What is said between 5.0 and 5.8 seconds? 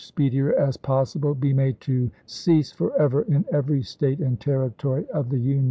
of the Union."